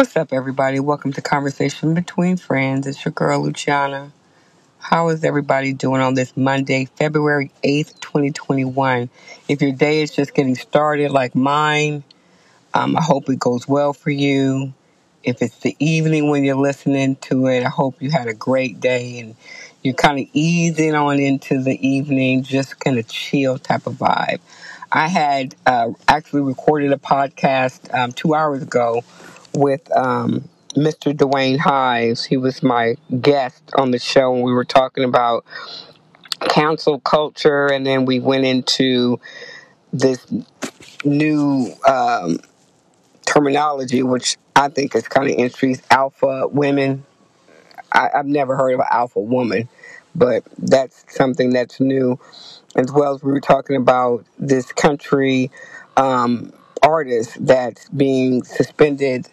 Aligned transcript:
What's 0.00 0.16
up, 0.16 0.32
everybody? 0.32 0.80
Welcome 0.80 1.12
to 1.12 1.20
Conversation 1.20 1.92
Between 1.92 2.38
Friends. 2.38 2.86
It's 2.86 3.04
your 3.04 3.12
girl, 3.12 3.42
Luciana. 3.42 4.12
How 4.78 5.10
is 5.10 5.24
everybody 5.24 5.74
doing 5.74 6.00
on 6.00 6.14
this 6.14 6.34
Monday, 6.38 6.86
February 6.86 7.50
8th, 7.62 8.00
2021? 8.00 9.10
If 9.46 9.60
your 9.60 9.72
day 9.72 10.00
is 10.00 10.10
just 10.10 10.32
getting 10.32 10.54
started 10.54 11.10
like 11.10 11.34
mine, 11.34 12.02
um, 12.72 12.96
I 12.96 13.02
hope 13.02 13.28
it 13.28 13.38
goes 13.38 13.68
well 13.68 13.92
for 13.92 14.08
you. 14.08 14.72
If 15.22 15.42
it's 15.42 15.58
the 15.58 15.76
evening 15.78 16.30
when 16.30 16.44
you're 16.44 16.56
listening 16.56 17.16
to 17.16 17.48
it, 17.48 17.62
I 17.62 17.68
hope 17.68 18.00
you 18.00 18.10
had 18.10 18.26
a 18.26 18.32
great 18.32 18.80
day 18.80 19.18
and 19.18 19.36
you're 19.82 19.92
kind 19.92 20.18
of 20.18 20.26
easing 20.32 20.94
on 20.94 21.20
into 21.20 21.62
the 21.62 21.76
evening, 21.86 22.42
just 22.42 22.80
kind 22.80 22.98
of 22.98 23.06
chill 23.06 23.58
type 23.58 23.86
of 23.86 23.96
vibe. 23.96 24.40
I 24.90 25.08
had 25.08 25.54
uh, 25.66 25.90
actually 26.08 26.40
recorded 26.40 26.90
a 26.90 26.96
podcast 26.96 27.92
um, 27.94 28.12
two 28.12 28.34
hours 28.34 28.62
ago 28.62 29.04
with 29.54 29.90
um, 29.96 30.48
Mr. 30.76 31.12
Dwayne 31.14 31.58
Hives. 31.58 32.24
He 32.24 32.36
was 32.36 32.62
my 32.62 32.96
guest 33.20 33.62
on 33.76 33.90
the 33.90 33.98
show, 33.98 34.34
and 34.34 34.42
we 34.44 34.52
were 34.52 34.64
talking 34.64 35.04
about 35.04 35.44
cancel 36.48 37.00
culture, 37.00 37.66
and 37.66 37.86
then 37.86 38.04
we 38.04 38.20
went 38.20 38.44
into 38.44 39.20
this 39.92 40.26
new 41.04 41.72
um, 41.88 42.38
terminology, 43.26 44.02
which 44.02 44.36
I 44.56 44.68
think 44.68 44.94
is 44.94 45.08
kind 45.08 45.30
of 45.30 45.36
interesting 45.36 45.78
alpha 45.90 46.48
women. 46.48 47.04
I, 47.92 48.10
I've 48.14 48.26
never 48.26 48.56
heard 48.56 48.74
of 48.74 48.80
an 48.80 48.86
alpha 48.90 49.20
woman, 49.20 49.68
but 50.14 50.44
that's 50.58 51.04
something 51.08 51.50
that's 51.50 51.80
new. 51.80 52.18
As 52.76 52.92
well 52.92 53.14
as 53.14 53.22
we 53.22 53.32
were 53.32 53.40
talking 53.40 53.76
about 53.76 54.24
this 54.38 54.72
country 54.72 55.50
um, 55.96 56.52
artist 56.82 57.44
that's 57.46 57.88
being 57.90 58.44
suspended 58.44 59.28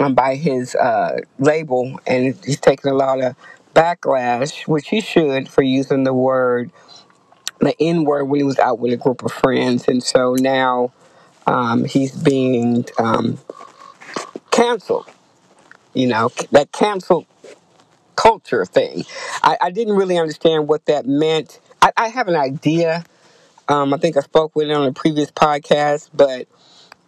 um, 0.00 0.14
by 0.14 0.34
his 0.34 0.74
uh, 0.74 1.18
label, 1.38 2.00
and 2.06 2.34
he's 2.44 2.60
taking 2.60 2.90
a 2.90 2.94
lot 2.94 3.22
of 3.22 3.36
backlash, 3.74 4.66
which 4.66 4.88
he 4.88 5.00
should 5.00 5.48
for 5.48 5.62
using 5.62 6.04
the 6.04 6.14
word, 6.14 6.72
the 7.60 7.74
N 7.80 8.04
word, 8.04 8.24
when 8.24 8.40
he 8.40 8.44
was 8.44 8.58
out 8.58 8.78
with 8.80 8.92
a 8.92 8.96
group 8.96 9.24
of 9.24 9.32
friends. 9.32 9.88
And 9.88 10.02
so 10.02 10.34
now 10.34 10.92
um, 11.46 11.84
he's 11.84 12.12
being 12.12 12.86
um, 12.98 13.38
canceled. 14.50 15.06
You 15.94 16.06
know, 16.08 16.30
that 16.52 16.72
cancel 16.72 17.26
culture 18.16 18.64
thing. 18.64 19.04
I, 19.42 19.58
I 19.60 19.70
didn't 19.70 19.96
really 19.96 20.18
understand 20.18 20.68
what 20.68 20.86
that 20.86 21.06
meant. 21.06 21.60
I, 21.82 21.92
I 21.96 22.08
have 22.08 22.28
an 22.28 22.36
idea. 22.36 23.04
Um, 23.68 23.94
I 23.94 23.98
think 23.98 24.16
I 24.16 24.20
spoke 24.20 24.56
with 24.56 24.68
it 24.70 24.72
on 24.72 24.86
a 24.86 24.92
previous 24.92 25.30
podcast, 25.30 26.10
but 26.14 26.48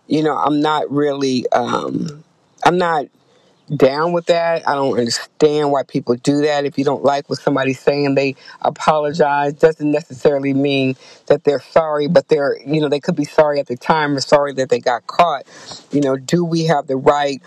you 0.09 0.23
know, 0.23 0.37
I'm 0.37 0.61
not 0.61 0.91
really. 0.91 1.47
Um, 1.53 2.25
I'm 2.65 2.79
not 2.79 3.07
down 3.77 4.13
with 4.13 4.27
that. 4.27 4.69
I 4.69 4.75
don't 4.75 4.99
understand 4.99 5.73
why 5.73 5.83
people 5.85 6.17
do 6.17 6.43
that. 6.43 6.65
If 6.67 6.79
you 6.79 6.85
don't 6.85 7.05
like 7.05 7.31
what 7.31 7.41
somebody's 7.41 7.81
saying, 7.81 8.15
they 8.17 8.37
apologize. 8.63 9.55
Doesn't 9.55 9.91
necessarily 9.91 10.55
mean 10.55 10.97
that 11.27 11.45
they're 11.45 11.61
sorry, 11.63 12.09
but 12.09 12.29
they're, 12.29 12.59
you 12.67 12.81
know, 12.81 12.89
they 12.89 13.01
could 13.01 13.17
be 13.17 13.25
sorry 13.25 13.61
at 13.61 13.69
the 13.69 13.77
time 13.77 14.17
or 14.17 14.21
sorry 14.21 14.53
that 14.55 14.71
they 14.71 14.81
got 14.81 15.07
caught. 15.07 15.45
You 15.93 16.01
know, 16.03 16.17
do 16.17 16.45
we 16.45 16.65
have 16.67 16.87
the 16.87 16.97
right 16.97 17.43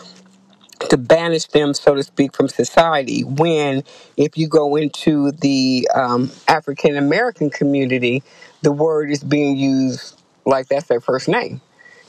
to 0.90 0.98
banish 0.98 1.46
them, 1.48 1.74
so 1.74 1.96
to 1.96 2.04
speak, 2.04 2.36
from 2.36 2.48
society 2.48 3.24
when 3.24 3.84
if 4.18 4.38
you 4.38 4.48
go 4.48 4.76
into 4.76 5.32
the 5.32 5.90
um, 5.96 6.32
African 6.48 6.98
American 6.98 7.50
community, 7.50 8.24
the 8.62 8.72
word 8.72 9.12
is 9.12 9.24
being 9.24 9.58
used 9.58 10.20
like 10.46 10.68
that's 10.68 10.88
their 10.88 11.02
first 11.02 11.28
name. 11.28 11.62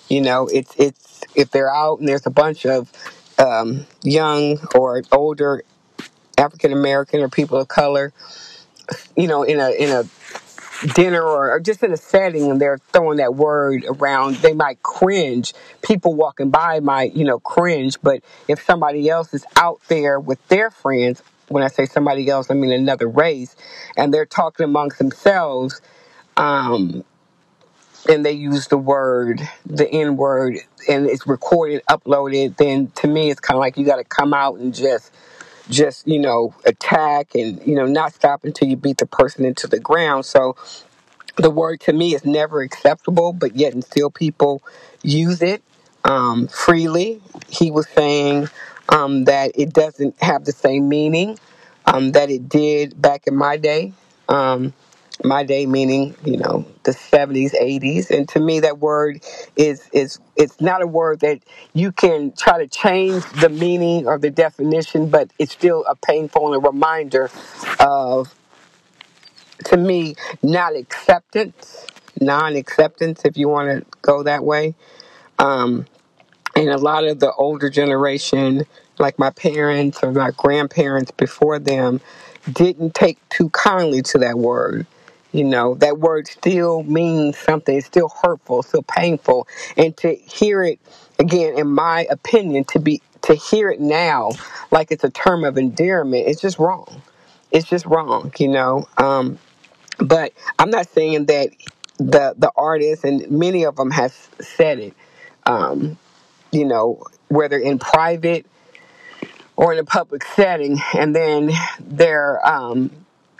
You 0.08 0.20
know, 0.20 0.48
it's 0.48 0.74
it's 0.76 1.24
if 1.34 1.50
they're 1.50 1.72
out 1.74 1.98
and 1.98 2.08
there's 2.08 2.26
a 2.26 2.30
bunch 2.30 2.66
of 2.66 2.90
um, 3.38 3.86
young 4.02 4.58
or 4.74 5.02
older 5.12 5.62
African 6.38 6.72
American 6.72 7.20
or 7.20 7.28
people 7.28 7.58
of 7.58 7.68
color, 7.68 8.12
you 9.16 9.26
know, 9.26 9.42
in 9.42 9.58
a 9.60 9.70
in 9.70 9.90
a 9.90 10.04
dinner 10.94 11.22
or 11.22 11.58
just 11.60 11.82
in 11.82 11.92
a 11.92 11.96
setting 11.96 12.50
and 12.50 12.60
they're 12.60 12.78
throwing 12.92 13.18
that 13.18 13.34
word 13.34 13.84
around, 13.88 14.36
they 14.36 14.52
might 14.52 14.82
cringe. 14.82 15.54
People 15.82 16.14
walking 16.14 16.50
by 16.50 16.80
might, 16.80 17.14
you 17.14 17.24
know, 17.24 17.38
cringe. 17.38 17.96
But 18.02 18.22
if 18.48 18.62
somebody 18.64 19.08
else 19.08 19.32
is 19.34 19.44
out 19.56 19.80
there 19.88 20.20
with 20.20 20.46
their 20.48 20.70
friends, 20.70 21.22
when 21.48 21.62
I 21.62 21.68
say 21.68 21.86
somebody 21.86 22.28
else, 22.28 22.50
I 22.50 22.54
mean 22.54 22.72
another 22.72 23.08
race, 23.08 23.54
and 23.96 24.12
they're 24.12 24.26
talking 24.26 24.64
amongst 24.64 24.98
themselves, 24.98 25.80
um, 26.36 27.04
and 28.08 28.24
they 28.24 28.32
use 28.32 28.68
the 28.68 28.78
word, 28.78 29.40
the 29.64 29.88
N 29.90 30.16
word, 30.16 30.58
and 30.88 31.06
it's 31.06 31.26
recorded, 31.26 31.82
uploaded, 31.90 32.56
then 32.56 32.88
to 32.96 33.08
me 33.08 33.30
it's 33.30 33.40
kind 33.40 33.56
of 33.56 33.60
like 33.60 33.76
you 33.76 33.84
got 33.86 33.96
to 33.96 34.04
come 34.04 34.34
out 34.34 34.58
and 34.58 34.74
just, 34.74 35.12
just 35.68 36.06
you 36.06 36.18
know, 36.18 36.54
attack 36.64 37.34
and 37.34 37.64
you 37.66 37.74
know 37.76 37.86
not 37.86 38.14
stop 38.14 38.44
until 38.44 38.68
you 38.68 38.76
beat 38.76 38.98
the 38.98 39.06
person 39.06 39.44
into 39.44 39.66
the 39.66 39.80
ground. 39.80 40.24
So 40.24 40.56
the 41.36 41.50
word 41.50 41.80
to 41.80 41.92
me 41.92 42.14
is 42.14 42.24
never 42.24 42.62
acceptable, 42.62 43.32
but 43.32 43.56
yet 43.56 43.74
and 43.74 43.84
still 43.84 44.10
people 44.10 44.62
use 45.02 45.42
it 45.42 45.62
um, 46.04 46.48
freely. 46.48 47.20
He 47.48 47.70
was 47.70 47.88
saying 47.88 48.48
um, 48.88 49.24
that 49.24 49.52
it 49.54 49.72
doesn't 49.72 50.20
have 50.22 50.44
the 50.44 50.52
same 50.52 50.88
meaning 50.88 51.38
um, 51.86 52.12
that 52.12 52.30
it 52.30 52.48
did 52.48 53.00
back 53.00 53.26
in 53.26 53.36
my 53.36 53.56
day. 53.56 53.92
Um, 54.28 54.72
my 55.24 55.44
day 55.44 55.66
meaning 55.66 56.14
you 56.24 56.36
know 56.36 56.64
the 56.84 56.92
70s 56.92 57.54
80s 57.54 58.10
and 58.10 58.28
to 58.28 58.40
me 58.40 58.60
that 58.60 58.78
word 58.78 59.22
is 59.56 59.88
is 59.92 60.20
it's 60.36 60.60
not 60.60 60.82
a 60.82 60.86
word 60.86 61.20
that 61.20 61.40
you 61.74 61.92
can 61.92 62.32
try 62.32 62.58
to 62.58 62.66
change 62.66 63.24
the 63.40 63.48
meaning 63.48 64.06
or 64.06 64.18
the 64.18 64.30
definition 64.30 65.08
but 65.08 65.30
it's 65.38 65.52
still 65.52 65.84
a 65.88 65.96
painful 65.96 66.52
and 66.52 66.64
a 66.64 66.68
reminder 66.68 67.30
of 67.80 68.34
to 69.64 69.76
me 69.76 70.14
not 70.42 70.76
acceptance 70.76 71.86
non-acceptance 72.20 73.22
if 73.24 73.36
you 73.36 73.48
want 73.48 73.68
to 73.68 73.98
go 74.02 74.22
that 74.22 74.44
way. 74.44 74.74
Um, 75.38 75.86
and 76.56 76.70
a 76.70 76.78
lot 76.78 77.04
of 77.04 77.20
the 77.20 77.32
older 77.32 77.70
generation 77.70 78.66
like 78.98 79.18
my 79.18 79.30
parents 79.30 80.00
or 80.02 80.12
my 80.12 80.30
grandparents 80.32 81.10
before 81.10 81.58
them 81.58 82.00
didn't 82.52 82.94
take 82.94 83.18
too 83.28 83.50
kindly 83.50 84.02
to 84.02 84.18
that 84.18 84.38
word 84.38 84.86
you 85.36 85.44
know 85.44 85.76
that 85.76 85.98
word 85.98 86.28
still 86.28 86.84
means 86.84 87.38
something 87.38 87.76
it's 87.78 87.86
still 87.86 88.10
hurtful 88.24 88.62
still 88.64 88.82
painful 88.84 89.48
and 89.76 89.96
to 89.98 90.14
hear 90.14 90.64
it 90.64 90.80
again 91.20 91.58
in 91.58 91.68
my 91.68 92.06
opinion 92.10 92.64
to 92.64 92.80
be 92.80 93.02
to 93.22 93.34
hear 93.34 93.70
it 93.70 93.80
now 93.80 94.30
like 94.72 94.92
it's 94.92 95.04
a 95.04 95.10
term 95.10 95.44
of 95.44 95.58
endearment 95.58 96.26
it's 96.28 96.42
just 96.42 96.58
wrong 96.58 97.02
it's 97.52 97.68
just 97.68 97.86
wrong 97.86 98.32
you 98.38 98.48
know 98.48 98.88
um, 98.98 99.38
but 100.00 100.32
I'm 100.58 100.70
not 100.70 100.88
saying 100.90 101.26
that 101.26 101.50
the 101.98 102.34
the 102.38 102.52
artists 102.56 103.04
and 103.04 103.30
many 103.30 103.64
of 103.64 103.76
them 103.76 103.92
have 103.92 104.12
said 104.40 104.80
it. 104.80 104.94
Um, 105.46 105.98
you 106.52 106.66
know, 106.66 107.04
whether 107.28 107.58
in 107.58 107.78
private 107.78 108.46
or 109.56 109.72
in 109.72 109.78
a 109.78 109.84
public 109.84 110.24
setting, 110.24 110.80
and 110.94 111.14
then 111.16 111.50
they're, 111.80 112.46
um, 112.46 112.90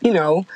you 0.02 0.12
know, 0.12 0.46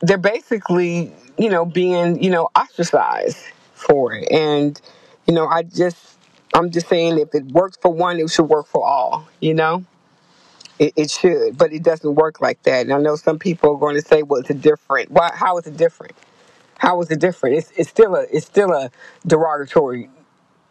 they're 0.00 0.18
basically, 0.18 1.12
you 1.38 1.50
know, 1.50 1.64
being, 1.64 2.22
you 2.22 2.30
know, 2.30 2.48
ostracized 2.56 3.38
for 3.74 4.14
it. 4.14 4.30
And, 4.30 4.80
you 5.26 5.34
know, 5.34 5.46
I 5.46 5.62
just, 5.64 6.18
I'm 6.54 6.70
just 6.70 6.88
saying 6.88 7.18
if 7.18 7.34
it 7.34 7.44
works 7.46 7.78
for 7.80 7.92
one, 7.92 8.18
it 8.18 8.30
should 8.30 8.48
work 8.48 8.66
for 8.66 8.84
all, 8.86 9.28
you 9.40 9.54
know? 9.54 9.84
It, 10.78 10.92
it 10.96 11.10
should, 11.10 11.58
but 11.58 11.72
it 11.72 11.82
doesn't 11.82 12.14
work 12.14 12.40
like 12.40 12.62
that. 12.64 12.82
And 12.82 12.92
I 12.92 12.98
know 12.98 13.16
some 13.16 13.38
people 13.38 13.74
are 13.74 13.78
going 13.78 13.96
to 13.96 14.02
say, 14.02 14.22
well, 14.22 14.40
it's 14.40 14.50
a 14.50 14.54
different. 14.54 15.10
Why, 15.10 15.30
how 15.34 15.58
is 15.58 15.66
it 15.66 15.76
different? 15.76 16.14
How 16.78 17.00
is 17.02 17.10
it 17.10 17.20
different? 17.20 17.56
It's, 17.56 17.72
it's 17.76 17.90
still 17.90 18.14
a 18.16 18.26
it's 18.30 18.46
still 18.46 18.72
a 18.72 18.90
derogatory 19.26 20.10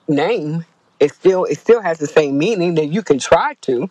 name. 0.07 0.65
It 0.99 1.13
still 1.13 1.45
it 1.45 1.59
still 1.59 1.81
has 1.81 1.99
the 1.99 2.07
same 2.07 2.37
meaning 2.37 2.75
that 2.75 2.87
you 2.87 3.03
can 3.03 3.19
try 3.19 3.55
to. 3.61 3.89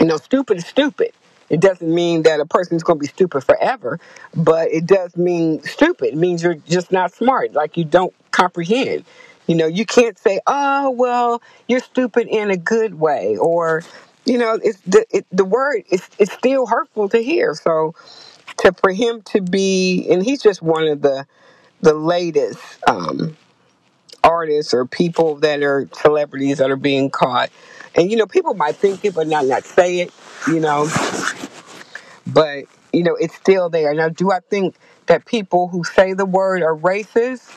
You 0.00 0.06
know, 0.06 0.18
stupid 0.18 0.58
is 0.58 0.66
stupid. 0.66 1.12
It 1.48 1.60
doesn't 1.60 1.92
mean 1.92 2.22
that 2.22 2.40
a 2.40 2.46
person 2.46 2.76
is 2.76 2.82
going 2.82 2.98
to 2.98 3.02
be 3.02 3.08
stupid 3.08 3.44
forever, 3.44 4.00
but 4.34 4.70
it 4.72 4.86
does 4.86 5.16
mean 5.16 5.62
stupid. 5.62 6.08
It 6.08 6.16
means 6.16 6.42
you're 6.42 6.54
just 6.54 6.90
not 6.90 7.14
smart, 7.14 7.52
like 7.52 7.76
you 7.76 7.84
don't 7.84 8.12
comprehend. 8.32 9.04
You 9.46 9.54
know, 9.54 9.66
you 9.66 9.86
can't 9.86 10.18
say, 10.18 10.40
"Oh, 10.46 10.90
well, 10.90 11.40
you're 11.68 11.80
stupid 11.80 12.26
in 12.26 12.50
a 12.50 12.56
good 12.56 12.98
way," 12.98 13.36
or, 13.36 13.82
you 14.24 14.38
know, 14.38 14.58
it's 14.62 14.80
the 14.80 15.06
it, 15.10 15.24
the 15.30 15.44
word 15.44 15.84
is 15.88 16.02
it's 16.18 16.32
still 16.32 16.66
hurtful 16.66 17.08
to 17.10 17.18
hear. 17.18 17.54
So, 17.54 17.94
to 18.58 18.72
for 18.72 18.92
him 18.92 19.22
to 19.26 19.40
be, 19.40 20.08
and 20.10 20.24
he's 20.24 20.42
just 20.42 20.62
one 20.62 20.88
of 20.88 21.02
the 21.02 21.26
the 21.82 21.94
latest 21.94 22.58
um, 22.88 23.36
artists 24.24 24.74
or 24.74 24.86
people 24.86 25.36
that 25.36 25.62
are 25.62 25.88
celebrities 25.94 26.58
that 26.58 26.70
are 26.70 26.76
being 26.76 27.10
caught. 27.10 27.50
And 27.96 28.10
you 28.10 28.16
know, 28.16 28.26
people 28.26 28.54
might 28.54 28.76
think 28.76 29.04
it, 29.04 29.14
but 29.14 29.28
not 29.28 29.46
not 29.46 29.64
say 29.64 30.00
it. 30.00 30.12
You 30.48 30.60
know, 30.60 30.88
but 32.26 32.64
you 32.92 33.02
know, 33.02 33.16
it's 33.16 33.34
still 33.36 33.68
there. 33.68 33.94
Now, 33.94 34.08
do 34.08 34.30
I 34.32 34.40
think 34.50 34.76
that 35.06 35.24
people 35.26 35.68
who 35.68 35.84
say 35.84 36.12
the 36.14 36.26
word 36.26 36.62
are 36.62 36.76
racist? 36.76 37.52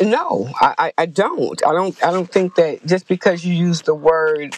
no, 0.00 0.48
I, 0.60 0.74
I, 0.78 0.92
I 0.98 1.06
don't. 1.06 1.64
I 1.66 1.72
don't. 1.72 2.04
I 2.04 2.10
don't 2.10 2.30
think 2.30 2.54
that 2.56 2.86
just 2.86 3.08
because 3.08 3.44
you 3.44 3.54
use 3.54 3.82
the 3.82 3.94
word, 3.94 4.56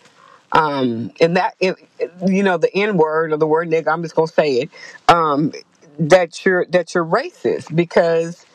um, 0.53 1.13
and 1.21 1.37
that 1.37 1.55
you 1.61 2.43
know 2.43 2.59
the 2.59 2.75
N 2.75 2.97
word 2.97 3.33
or 3.33 3.37
the 3.37 3.47
word 3.47 3.69
nigga, 3.69 3.89
I'm 3.89 4.03
just 4.03 4.15
gonna 4.15 4.29
say 4.29 4.55
it, 4.55 4.71
um, 5.09 5.53
that 5.99 6.45
you're 6.45 6.67
that 6.67 6.95
you're 6.95 7.05
racist 7.05 7.75
because 7.75 8.47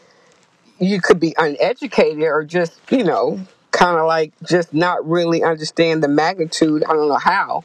you 0.79 1.01
could 1.01 1.19
be 1.19 1.35
uneducated 1.37 2.23
or 2.23 2.43
just 2.43 2.79
you 2.91 3.03
know 3.03 3.41
kind 3.77 3.97
of 3.97 4.07
like 4.07 4.33
just 4.43 4.73
not 4.73 5.07
really 5.07 5.43
understand 5.43 6.03
the 6.03 6.07
magnitude. 6.07 6.83
I 6.83 6.93
don't 6.93 7.07
know 7.07 7.17
how, 7.17 7.63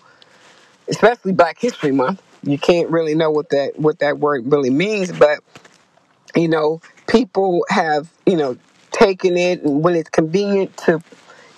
especially 0.88 1.32
Black 1.32 1.58
History 1.58 1.90
Month. 1.90 2.22
You 2.42 2.58
can't 2.58 2.90
really 2.90 3.14
know 3.14 3.30
what 3.30 3.48
that 3.50 3.78
what 3.78 4.00
that 4.00 4.18
word 4.18 4.50
really 4.52 4.70
means, 4.70 5.10
but 5.10 5.38
you 6.34 6.48
know, 6.48 6.80
people 7.06 7.64
have, 7.68 8.10
you 8.26 8.36
know, 8.36 8.58
taken 8.90 9.36
it 9.38 9.62
and 9.62 9.82
when 9.82 9.94
it's 9.94 10.10
convenient 10.10 10.76
to, 10.76 11.02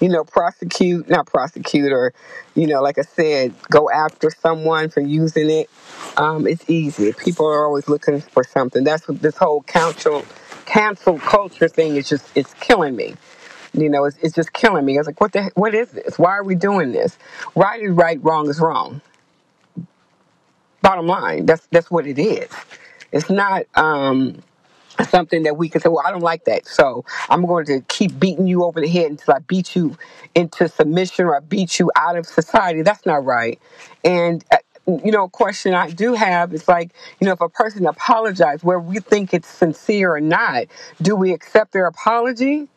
you 0.00 0.08
know, 0.08 0.24
prosecute, 0.24 1.08
not 1.08 1.26
prosecute 1.26 1.90
or, 1.92 2.12
you 2.54 2.66
know, 2.66 2.80
like 2.80 2.98
I 2.98 3.02
said, 3.02 3.54
go 3.70 3.90
after 3.90 4.30
someone 4.30 4.88
for 4.88 5.00
using 5.00 5.50
it. 5.50 5.68
Um, 6.16 6.46
it's 6.46 6.68
easy. 6.70 7.12
People 7.12 7.46
are 7.46 7.64
always 7.64 7.88
looking 7.88 8.20
for 8.20 8.44
something. 8.44 8.84
That's 8.84 9.08
what 9.08 9.20
this 9.20 9.36
whole 9.36 9.62
cancel 9.62 10.24
cancel 10.64 11.18
culture 11.18 11.68
thing 11.68 11.96
is 11.96 12.08
just 12.08 12.24
it's 12.36 12.54
killing 12.54 12.94
me. 12.96 13.16
You 13.74 13.90
know, 13.90 14.06
it's, 14.06 14.18
it's 14.18 14.34
just 14.34 14.52
killing 14.52 14.84
me. 14.84 14.96
I 14.96 15.00
was 15.00 15.08
like, 15.08 15.20
what 15.20 15.32
the 15.32 15.50
what 15.56 15.74
is 15.74 15.90
this? 15.92 16.18
Why 16.18 16.32
are 16.32 16.44
we 16.44 16.56
doing 16.56 16.92
this? 16.92 17.18
Right 17.56 17.82
is 17.82 17.92
right, 17.92 18.22
wrong 18.22 18.50
is 18.50 18.60
wrong. 18.60 19.02
Bottom 20.82 21.06
line, 21.06 21.46
that's 21.46 21.66
that's 21.72 21.90
what 21.90 22.06
it 22.06 22.18
is. 22.18 22.50
It's 23.12 23.30
not 23.30 23.64
um 23.76 24.36
something 25.08 25.44
that 25.44 25.56
we 25.56 25.68
can 25.68 25.80
say, 25.80 25.88
well, 25.88 26.04
I 26.06 26.10
don't 26.10 26.22
like 26.22 26.44
that. 26.46 26.66
So 26.66 27.04
I'm 27.28 27.46
going 27.46 27.66
to 27.66 27.80
keep 27.88 28.18
beating 28.18 28.46
you 28.46 28.64
over 28.64 28.80
the 28.80 28.88
head 28.88 29.10
until 29.10 29.34
I 29.34 29.40
beat 29.40 29.76
you 29.76 29.96
into 30.34 30.68
submission 30.68 31.26
or 31.26 31.36
I 31.36 31.40
beat 31.40 31.78
you 31.78 31.90
out 31.96 32.16
of 32.16 32.26
society. 32.26 32.82
That's 32.82 33.06
not 33.06 33.24
right. 33.24 33.60
And, 34.04 34.44
uh, 34.52 34.58
you 35.04 35.12
know, 35.12 35.24
a 35.24 35.30
question 35.30 35.74
I 35.74 35.90
do 35.90 36.14
have 36.14 36.54
is 36.54 36.68
like, 36.68 36.92
you 37.20 37.26
know, 37.26 37.32
if 37.32 37.40
a 37.40 37.48
person 37.48 37.86
apologizes, 37.86 38.64
where 38.64 38.80
we 38.80 39.00
think 39.00 39.34
it's 39.34 39.48
sincere 39.48 40.14
or 40.14 40.20
not, 40.20 40.66
do 41.02 41.16
we 41.16 41.32
accept 41.32 41.72
their 41.72 41.86
apology? 41.86 42.68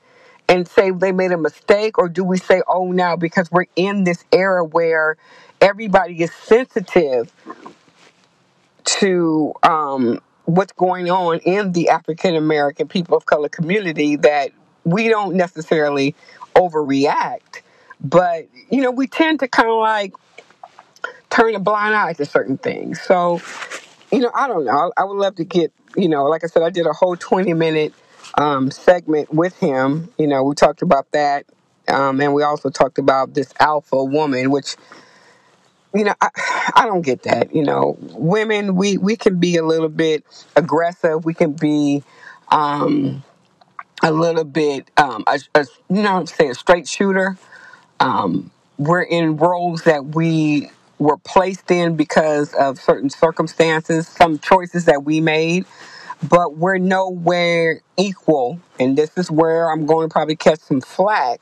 And 0.50 0.68
say 0.68 0.92
they 0.92 1.12
made 1.12 1.32
a 1.32 1.38
mistake, 1.38 1.98
or 1.98 2.10
do 2.10 2.24
we 2.24 2.38
say, 2.38 2.62
oh, 2.68 2.92
now 2.92 3.16
because 3.18 3.52
we're 3.52 3.66
in 3.76 4.06
this 4.06 4.24
era 4.32 4.64
where 4.64 5.18
everybody 5.62 6.22
is 6.22 6.32
sensitive 6.34 7.32
to 8.86 9.54
um, 9.64 10.22
what's 10.46 10.72
going 10.74 11.10
on 11.10 11.40
in 11.40 11.74
the 11.74 11.90
African 11.90 12.36
American 12.36 12.88
people 12.88 13.18
of 13.18 13.26
color 13.26 13.50
community 13.50 14.16
that 14.18 14.52
we 14.86 15.10
don't 15.10 15.36
necessarily 15.36 16.16
overreact, 16.56 17.62
but 18.02 18.48
you 18.70 18.82
know, 18.82 18.92
we 18.92 19.08
tend 19.08 19.42
to 19.42 19.48
kind 19.48 19.70
of 19.70 19.78
like 19.78 20.14
turn 21.30 21.56
a 21.56 21.60
blind 21.60 21.96
eye 21.96 22.14
to 22.14 22.26
certain 22.26 22.58
things. 22.58 23.02
So, 23.02 23.42
you 24.12 24.20
know, 24.20 24.32
I 24.34 24.48
don't 24.48 24.66
know. 24.66 24.92
I 24.98 25.04
would 25.04 25.18
love 25.18 25.36
to 25.36 25.44
get, 25.44 25.72
you 25.96 26.10
know, 26.10 26.26
like 26.26 26.44
I 26.44 26.48
said, 26.48 26.64
I 26.64 26.70
did 26.70 26.86
a 26.88 26.94
whole 26.94 27.16
20 27.16 27.54
minute 27.54 27.94
um, 28.38 28.72
segment 28.72 29.34
with 29.34 29.58
him. 29.60 30.10
You 30.18 30.28
know, 30.28 30.44
we 30.44 30.56
talked 30.56 30.82
about 30.82 31.12
that. 31.12 31.46
Um, 31.88 32.20
and 32.22 32.34
we 32.34 32.44
also 32.44 32.70
talked 32.70 33.00
about 33.00 33.34
this 33.34 33.54
alpha 33.60 34.04
woman, 34.04 34.52
which 34.52 34.76
you 35.94 36.04
know, 36.04 36.14
I, 36.22 36.30
I 36.76 36.86
don't 36.86 37.02
get 37.02 37.24
that. 37.24 37.54
You 37.56 37.64
know, 37.64 37.98
women, 38.14 38.76
we, 38.76 38.98
we 38.98 39.16
can 39.16 39.40
be 39.40 39.58
a 39.58 39.64
little 39.66 39.90
bit 39.90 40.24
aggressive. 40.56 41.26
We 41.26 41.34
can 41.34 41.54
be 41.54 42.04
um, 42.50 43.24
a 44.04 44.12
little 44.12 44.46
bit, 44.46 44.90
um, 44.98 45.24
a, 45.28 45.40
a, 45.56 45.66
you 45.90 46.04
know, 46.04 46.26
say 46.26 46.50
a 46.50 46.56
straight 46.56 46.88
shooter. 46.88 47.38
Um, 48.00 48.52
we're 48.78 49.04
in 49.04 49.38
roles 49.38 49.84
that 49.84 50.06
we 50.06 50.72
were 51.00 51.18
placed 51.18 51.72
in 51.72 51.96
because 51.96 52.54
of 52.56 52.80
certain 52.80 53.10
circumstances, 53.10 54.08
some 54.08 54.40
choices 54.40 54.86
that 54.86 55.04
we 55.04 55.22
made, 55.22 55.66
but 56.30 56.58
we're 56.58 56.78
nowhere 56.80 57.82
equal. 57.98 58.60
And 58.80 58.98
this 58.98 59.12
is 59.18 59.32
where 59.32 59.72
I'm 59.72 59.86
going 59.86 60.10
to 60.10 60.14
probably 60.14 60.36
catch 60.38 60.60
some 60.60 60.82
flack 60.82 61.42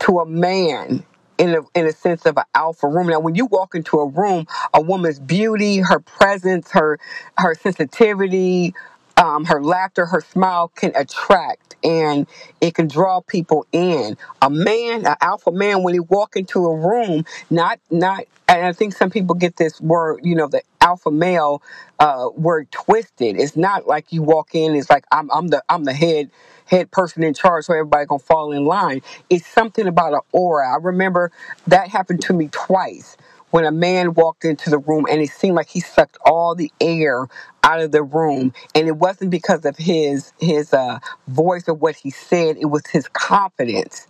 to 0.00 0.20
a 0.20 0.26
man 0.26 1.04
in 1.38 1.54
a, 1.54 1.60
in 1.74 1.86
a 1.86 1.92
sense 1.92 2.26
of 2.26 2.36
an 2.38 2.44
alpha 2.54 2.88
room. 2.88 3.08
Now, 3.08 3.20
when 3.20 3.34
you 3.34 3.46
walk 3.46 3.74
into 3.74 3.98
a 3.98 4.08
room, 4.08 4.46
a 4.74 4.80
woman's 4.80 5.18
beauty, 5.20 5.78
her 5.78 6.00
presence, 6.00 6.70
her 6.72 6.98
her 7.38 7.54
sensitivity, 7.54 8.74
um, 9.18 9.46
her 9.46 9.62
laughter, 9.62 10.06
her 10.06 10.22
smile 10.22 10.68
can 10.70 10.92
attract 10.96 11.76
and 11.84 12.28
it 12.62 12.74
can 12.74 12.88
draw 12.88 13.22
people 13.22 13.66
in. 13.72 14.18
A 14.42 14.50
man, 14.50 15.06
an 15.06 15.16
alpha 15.22 15.52
man, 15.52 15.84
when 15.84 15.94
he 15.94 16.00
walk 16.00 16.36
into 16.36 16.66
a 16.66 16.76
room, 16.76 17.26
not 17.50 17.80
not, 17.90 18.24
and 18.48 18.66
I 18.66 18.74
think 18.74 18.94
some 18.94 19.10
people 19.10 19.36
get 19.36 19.56
this 19.56 19.80
word, 19.80 20.22
you 20.24 20.36
know, 20.36 20.48
the 20.48 20.62
alpha 20.82 21.12
male 21.12 21.62
uh, 22.00 22.30
word 22.36 22.72
twisted. 22.72 23.36
It's 23.40 23.56
not 23.56 23.88
like 23.88 24.12
you 24.12 24.22
walk 24.22 24.54
in. 24.54 24.76
It's 24.76 24.90
like 24.90 25.06
I'm 25.12 25.30
I'm 25.32 25.48
the 25.48 25.64
I'm 25.70 25.84
the 25.84 25.94
head 25.94 26.30
head 26.66 26.90
person 26.92 27.24
in 27.24 27.34
charge, 27.34 27.66
so 27.66 27.74
everybody 27.74 28.06
gonna 28.06 28.20
fall 28.20 28.52
in 28.52 28.66
line. 28.66 29.02
It's 29.30 29.46
something 29.48 29.88
about 29.88 30.14
an 30.14 30.20
aura. 30.32 30.68
I 30.72 30.78
remember 30.78 31.32
that 31.68 31.88
happened 31.90 32.22
to 32.24 32.34
me 32.34 32.48
twice 32.52 33.16
when 33.50 33.64
a 33.64 33.72
man 33.72 34.14
walked 34.14 34.44
into 34.44 34.70
the 34.70 34.78
room 34.78 35.06
and 35.10 35.20
it 35.22 35.30
seemed 35.30 35.56
like 35.56 35.68
he 35.68 35.80
sucked 35.80 36.18
all 36.24 36.54
the 36.54 36.72
air 36.80 37.28
out 37.64 37.80
of 37.80 37.92
the 37.92 38.02
room. 38.02 38.52
And 38.74 38.88
it 38.88 38.96
wasn't 38.96 39.30
because 39.30 39.64
of 39.64 39.76
his 39.76 40.32
his 40.40 40.72
uh, 40.74 40.98
voice 41.28 41.68
or 41.68 41.74
what 41.74 41.96
he 41.96 42.10
said. 42.10 42.56
It 42.58 42.66
was 42.66 42.86
his 42.88 43.08
confidence. 43.08 44.06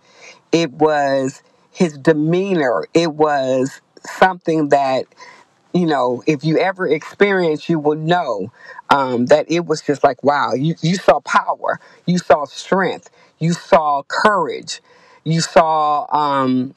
It 0.51 0.71
was 0.73 1.43
his 1.71 1.97
demeanor. 1.97 2.85
It 2.93 3.13
was 3.13 3.81
something 4.05 4.69
that 4.69 5.05
you 5.73 5.85
know, 5.85 6.23
if 6.27 6.43
you 6.43 6.57
ever 6.57 6.87
experience, 6.87 7.69
you 7.69 7.79
will 7.79 7.95
know 7.97 8.51
um, 8.89 9.27
that 9.27 9.45
it 9.51 9.65
was 9.65 9.81
just 9.81 10.03
like, 10.03 10.23
wow, 10.23 10.53
you, 10.53 10.75
you 10.81 10.95
saw 10.95 11.19
power, 11.21 11.79
you 12.05 12.17
saw 12.17 12.45
strength, 12.45 13.09
you 13.39 13.53
saw 13.53 14.03
courage, 14.07 14.81
you 15.23 15.41
saw 15.41 16.07
um, 16.15 16.75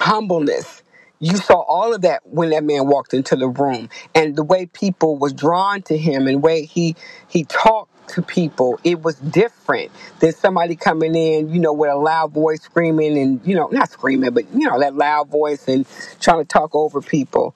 humbleness. 0.00 0.82
You 1.20 1.36
saw 1.38 1.60
all 1.62 1.94
of 1.94 2.02
that 2.02 2.22
when 2.26 2.50
that 2.50 2.64
man 2.64 2.86
walked 2.86 3.14
into 3.14 3.36
the 3.36 3.48
room, 3.48 3.90
and 4.14 4.36
the 4.36 4.44
way 4.44 4.66
people 4.66 5.18
was 5.18 5.32
drawn 5.32 5.82
to 5.84 5.98
him, 5.98 6.26
and 6.28 6.36
the 6.36 6.40
way 6.40 6.64
he 6.64 6.96
he 7.28 7.44
talked 7.44 7.90
to 8.10 8.22
people, 8.22 8.80
it 8.84 9.02
was 9.02 9.16
different 9.16 9.90
than 10.20 10.32
somebody 10.32 10.76
coming 10.76 11.14
in, 11.16 11.50
you 11.52 11.60
know, 11.60 11.72
with 11.74 11.90
a 11.90 11.96
loud 11.96 12.32
voice 12.32 12.62
screaming 12.62 13.18
and 13.18 13.40
you 13.46 13.56
know, 13.56 13.68
not 13.72 13.90
screaming, 13.90 14.32
but 14.32 14.44
you 14.54 14.68
know, 14.68 14.80
that 14.80 14.96
loud 14.96 15.28
voice 15.30 15.68
and 15.68 15.86
trying 16.20 16.40
to 16.40 16.46
talk 16.46 16.74
over 16.74 17.02
people 17.02 17.54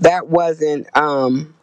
that 0.00 0.28
wasn't 0.28 0.88
um, 0.96 1.54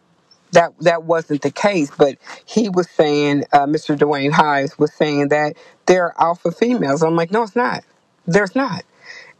that 0.52 0.72
that 0.80 1.04
wasn't 1.04 1.42
the 1.42 1.50
case. 1.52 1.90
But 1.96 2.18
he 2.46 2.68
was 2.68 2.90
saying, 2.90 3.44
uh, 3.52 3.66
Mr. 3.66 3.96
Dwayne 3.98 4.32
Hives 4.32 4.78
was 4.78 4.92
saying 4.94 5.28
that 5.28 5.54
there 5.86 6.04
are 6.06 6.14
alpha 6.22 6.52
females. 6.52 7.02
I'm 7.02 7.16
like, 7.16 7.32
no, 7.32 7.44
it's 7.44 7.56
not. 7.56 7.84
There's 8.26 8.56
not. 8.56 8.84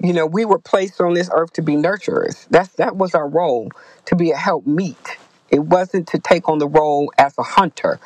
You 0.01 0.15
know, 0.15 0.27
we 0.27 0.45
were 0.47 0.61
placed 0.61 1.01
on 1.01 1.15
this 1.15 1.31
earth 1.33 1.53
to 1.55 1.63
be 1.63 1.75
nurturers. 1.77 2.47
That's 2.51 2.71
that 2.77 2.97
was 2.97 3.15
our 3.15 3.29
role 3.29 3.71
to 4.07 4.17
be 4.17 4.33
a 4.33 4.37
help 4.37 4.67
meet. 4.67 5.19
It 5.51 5.61
wasn't 5.61 6.09
to 6.09 6.19
take 6.21 6.49
on 6.49 6.59
the 6.59 6.69
role 6.69 7.13
as 7.19 7.37
a 7.39 7.45
hunter. 7.45 8.01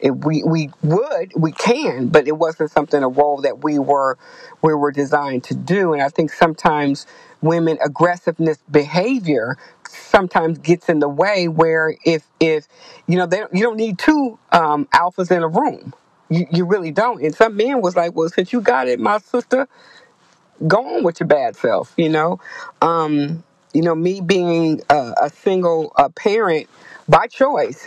If 0.00 0.14
we 0.24 0.42
we 0.44 0.70
would 0.82 1.32
we 1.36 1.52
can, 1.52 2.08
but 2.08 2.28
it 2.28 2.38
wasn't 2.38 2.70
something 2.72 3.02
a 3.02 3.08
role 3.08 3.42
that 3.42 3.64
we 3.64 3.78
were 3.78 4.18
we 4.62 4.74
were 4.74 4.92
designed 4.92 5.44
to 5.44 5.54
do. 5.54 5.92
And 5.94 6.02
I 6.02 6.08
think 6.10 6.32
sometimes 6.32 7.06
women 7.42 7.78
aggressiveness 7.84 8.58
behavior 8.70 9.58
sometimes 9.88 10.58
gets 10.58 10.88
in 10.88 11.00
the 11.00 11.08
way 11.08 11.48
where 11.48 11.96
if 12.04 12.26
if 12.40 12.68
you 13.08 13.16
know 13.18 13.26
they 13.26 13.42
you 13.52 13.62
don't 13.62 13.76
need 13.78 13.98
two 13.98 14.38
um, 14.52 14.86
alphas 14.94 15.30
in 15.30 15.42
a 15.42 15.48
room. 15.48 15.94
You, 16.30 16.46
you 16.52 16.66
really 16.66 16.92
don't. 16.92 17.22
And 17.24 17.34
some 17.34 17.56
men 17.56 17.82
was 17.82 17.96
like, 17.96 18.14
well, 18.14 18.28
since 18.28 18.52
you 18.52 18.60
got 18.60 18.88
it, 18.88 19.00
my 19.00 19.18
sister, 19.18 19.68
go 20.66 20.96
on 20.96 21.02
with 21.04 21.20
your 21.20 21.26
bad 21.28 21.56
self. 21.56 21.92
You 21.96 22.08
know, 22.08 22.40
um, 22.82 23.44
you 23.72 23.82
know, 23.82 23.94
me 23.94 24.20
being 24.20 24.82
a, 24.90 25.14
a 25.24 25.30
single 25.30 25.92
parent 26.16 26.68
by 27.08 27.26
choice, 27.26 27.86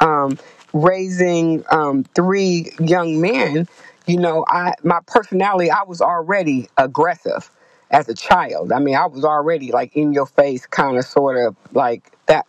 um, 0.00 0.38
raising 0.72 1.64
um, 1.70 2.04
three 2.14 2.72
young 2.80 3.20
men. 3.20 3.68
You 4.06 4.18
know, 4.18 4.44
I 4.48 4.74
my 4.84 5.00
personality, 5.06 5.70
I 5.70 5.82
was 5.84 6.00
already 6.00 6.68
aggressive 6.76 7.50
as 7.90 8.08
a 8.08 8.14
child. 8.14 8.72
I 8.72 8.78
mean, 8.80 8.96
I 8.96 9.06
was 9.06 9.24
already 9.24 9.72
like 9.72 9.96
in 9.96 10.12
your 10.12 10.26
face, 10.26 10.66
kind 10.66 10.96
of, 10.98 11.04
sort 11.04 11.36
of 11.36 11.56
like 11.72 12.12
that. 12.26 12.46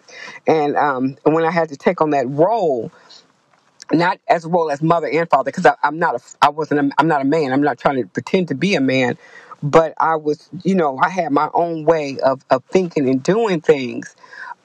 And 0.48 0.76
um, 0.76 1.18
when 1.24 1.44
I 1.46 1.52
had 1.52 1.70
to 1.70 1.78
take 1.78 2.02
on 2.02 2.12
that 2.12 2.28
role, 2.30 2.92
not 3.92 4.20
as 4.28 4.46
a 4.46 4.50
role 4.50 4.70
as 4.72 4.82
mother 4.82 5.08
and 5.08 5.30
father, 5.30 5.52
because 5.52 5.66
I'm 5.84 6.00
not 6.00 6.16
a, 6.16 6.20
I 6.42 6.50
wasn't, 6.50 6.80
a, 6.82 6.96
I'm 6.98 7.08
not 7.08 7.22
a 7.22 7.26
man. 7.26 7.54
I'm 7.54 7.62
not 7.62 7.78
trying 7.78 8.02
to 8.02 8.08
pretend 8.08 8.50
to 8.50 8.56
be 8.56 8.76
a 8.76 8.82
man, 8.82 9.18
but 9.64 9.94
I 10.00 10.16
was, 10.18 10.50
you 10.64 10.76
know, 10.76 10.98
I 11.00 11.10
had 11.10 11.32
my 11.32 11.50
own 11.54 11.86
way 11.86 12.18
of 12.24 12.44
of 12.50 12.64
thinking 12.66 13.10
and 13.10 13.24
doing 13.24 13.62
things. 13.62 14.16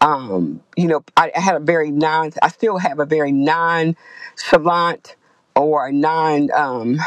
Um, 0.01 0.63
you 0.77 0.89
know, 0.89 1.05
I, 1.17 1.33
I 1.37 1.41
had 1.41 1.57
a 1.57 1.61
very 1.61 1.91
non, 1.91 2.33
I 2.43 2.49
still 2.49 2.79
have 2.79 3.01
a 3.01 3.07
very 3.07 3.33
nonchalant 3.33 5.17
or 5.57 5.87
a 5.89 5.93
non, 5.93 6.51
um, 6.53 6.99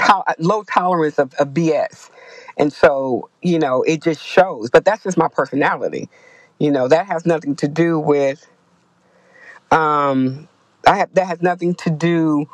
to- 0.00 0.24
low 0.38 0.62
tolerance 0.64 1.18
of, 1.18 1.34
of 1.34 1.48
BS. 1.48 2.10
And 2.58 2.72
so, 2.72 3.30
you 3.42 3.58
know, 3.58 3.82
it 3.82 4.02
just 4.02 4.22
shows. 4.24 4.70
But 4.70 4.84
that's 4.84 5.02
just 5.04 5.16
my 5.18 5.28
personality. 5.28 6.08
You 6.58 6.70
know, 6.72 6.88
that 6.88 7.06
has 7.06 7.26
nothing 7.26 7.56
to 7.56 7.68
do 7.68 7.98
with 7.98 8.46
um 9.70 10.48
I 10.86 10.96
have 10.98 11.14
that 11.14 11.26
has 11.26 11.42
nothing 11.42 11.74
to 11.76 11.90
do 11.90 12.48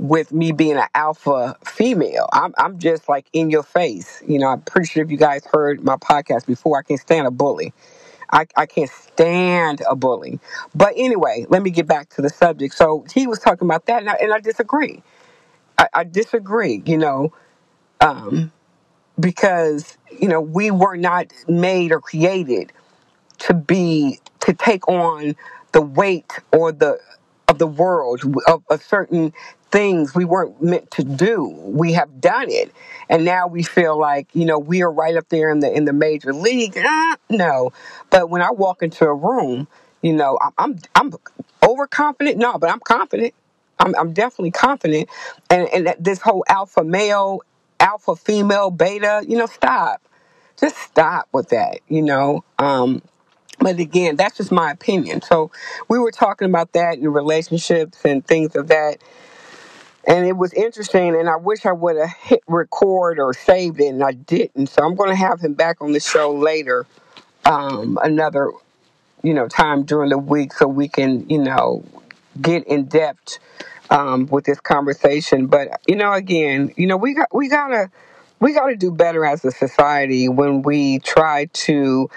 with 0.00 0.32
me 0.32 0.52
being 0.52 0.76
an 0.78 0.88
alpha 0.94 1.56
female. 1.64 2.28
I'm 2.32 2.54
I'm 2.58 2.78
just 2.78 3.08
like 3.08 3.26
in 3.32 3.50
your 3.50 3.62
face. 3.62 4.22
You 4.26 4.38
know, 4.38 4.48
I'm 4.48 4.62
pretty 4.62 4.88
sure 4.88 5.04
if 5.04 5.10
you 5.10 5.18
guys 5.18 5.44
heard 5.52 5.84
my 5.84 5.96
podcast 5.96 6.46
before, 6.46 6.78
I 6.78 6.82
can't 6.82 7.00
stand 7.00 7.26
a 7.26 7.30
bully. 7.30 7.72
I, 8.32 8.46
I 8.56 8.66
can't 8.66 8.90
stand 8.90 9.82
a 9.88 9.96
bully. 9.96 10.40
But 10.74 10.94
anyway, 10.96 11.46
let 11.48 11.62
me 11.62 11.70
get 11.70 11.86
back 11.86 12.10
to 12.10 12.22
the 12.22 12.30
subject. 12.30 12.74
So 12.74 13.04
he 13.12 13.26
was 13.26 13.40
talking 13.40 13.66
about 13.66 13.86
that, 13.86 14.00
and 14.02 14.10
I, 14.10 14.14
and 14.20 14.32
I 14.32 14.40
disagree. 14.40 15.02
I, 15.78 15.88
I 15.94 16.04
disagree, 16.04 16.82
you 16.86 16.98
know, 16.98 17.32
um, 18.00 18.52
because, 19.20 19.98
you 20.20 20.28
know, 20.28 20.40
we 20.40 20.70
were 20.70 20.96
not 20.96 21.28
made 21.48 21.92
or 21.92 22.00
created 22.00 22.72
to 23.40 23.54
be 23.54 24.20
to 24.40 24.54
take 24.54 24.88
on 24.88 25.36
the 25.72 25.82
weight 25.82 26.32
or 26.52 26.72
the 26.72 26.98
of 27.50 27.58
the 27.58 27.66
world 27.66 28.22
of, 28.46 28.62
of 28.70 28.82
certain 28.82 29.32
things 29.72 30.14
we 30.14 30.24
weren't 30.24 30.62
meant 30.62 30.90
to 30.92 31.04
do. 31.04 31.44
We 31.48 31.92
have 31.94 32.20
done 32.20 32.50
it. 32.50 32.72
And 33.08 33.24
now 33.24 33.48
we 33.48 33.62
feel 33.64 33.98
like 33.98 34.28
you 34.34 34.44
know 34.46 34.58
we 34.58 34.82
are 34.82 34.90
right 34.90 35.16
up 35.16 35.28
there 35.30 35.50
in 35.50 35.60
the 35.60 35.72
in 35.72 35.84
the 35.84 35.92
major 35.92 36.32
league. 36.32 36.78
Ah, 36.78 37.16
no. 37.28 37.72
But 38.10 38.30
when 38.30 38.42
i 38.42 38.50
walk 38.52 38.82
into 38.82 39.04
a 39.04 39.14
room 39.14 39.68
you 40.02 40.12
know 40.14 40.38
i'm 40.40 40.52
i'm, 40.58 40.78
I'm 40.94 41.12
overconfident. 41.68 42.38
No 42.38 42.58
but 42.58 42.70
i'm 42.70 42.80
confident. 42.80 43.34
I'm, 43.80 43.94
I'm 43.96 44.12
definitely 44.12 44.52
confident. 44.52 45.08
And 45.50 45.68
and 45.68 45.94
this 45.98 46.20
whole 46.20 46.44
alpha 46.48 46.84
male 46.84 47.40
alpha 47.80 48.14
female 48.16 48.70
beta 48.70 49.24
you 49.26 49.36
know 49.36 49.46
stop. 49.46 50.00
Just 50.58 50.76
stop 50.78 51.28
with 51.32 51.48
that 51.50 51.80
you 51.88 52.02
know? 52.02 52.44
Um 52.58 53.02
but 53.60 53.78
again, 53.78 54.16
that's 54.16 54.38
just 54.38 54.52
my 54.52 54.70
opinion. 54.72 55.22
So 55.22 55.50
we 55.88 55.98
were 55.98 56.10
talking 56.10 56.48
about 56.48 56.72
that 56.72 56.98
in 56.98 57.08
relationships 57.12 58.04
and 58.04 58.26
things 58.26 58.56
of 58.56 58.68
that. 58.68 58.98
And 60.06 60.26
it 60.26 60.36
was 60.36 60.52
interesting, 60.54 61.14
and 61.14 61.28
I 61.28 61.36
wish 61.36 61.66
I 61.66 61.72
would 61.72 61.96
have 61.96 62.10
hit 62.22 62.42
record 62.48 63.20
or 63.20 63.34
saved 63.34 63.80
it, 63.80 63.88
and 63.88 64.02
I 64.02 64.12
didn't. 64.12 64.68
So 64.68 64.82
I'm 64.82 64.94
going 64.94 65.10
to 65.10 65.16
have 65.16 65.40
him 65.40 65.54
back 65.54 65.82
on 65.82 65.92
the 65.92 66.00
show 66.00 66.32
later, 66.32 66.86
um, 67.44 67.98
another, 68.02 68.50
you 69.22 69.34
know, 69.34 69.48
time 69.48 69.84
during 69.84 70.10
the 70.10 70.18
week, 70.18 70.54
so 70.54 70.66
we 70.66 70.88
can, 70.88 71.28
you 71.28 71.38
know, 71.38 71.84
get 72.40 72.66
in 72.66 72.86
depth 72.86 73.38
um, 73.90 74.26
with 74.26 74.44
this 74.44 74.60
conversation. 74.60 75.46
But 75.46 75.80
you 75.86 75.96
know, 75.96 76.12
again, 76.12 76.72
you 76.76 76.86
know, 76.86 76.96
we 76.96 77.14
got 77.14 77.34
we 77.34 77.48
gotta 77.48 77.90
we 78.40 78.52
gotta 78.54 78.76
do 78.76 78.90
better 78.90 79.24
as 79.24 79.44
a 79.44 79.50
society 79.50 80.28
when 80.28 80.62
we 80.62 80.98
try 81.00 81.46
to 81.52 82.10